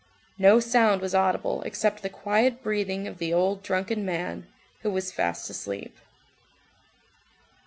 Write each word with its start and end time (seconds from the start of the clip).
No 0.39 0.59
sound 0.59 0.99
was 0.99 1.13
audible 1.13 1.61
except 1.61 2.01
the 2.01 2.09
quiet 2.09 2.63
breathing 2.63 3.07
of 3.07 3.19
the 3.19 3.31
old 3.31 3.61
drunken 3.61 4.03
man, 4.03 4.47
who 4.81 4.89
was 4.89 5.11
fast 5.11 5.47
asleep. 5.51 5.95